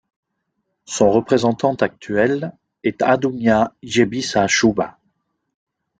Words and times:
Son 0.85 1.11
représentant 1.11 1.75
actuel 1.75 2.53
est 2.83 3.03
Adugna 3.03 3.75
Jebisa 3.83 4.47
Shuba. 4.47 4.97